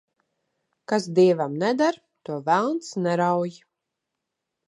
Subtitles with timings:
[0.91, 1.95] Kas dievam neder,
[2.25, 3.51] to velns nerauj.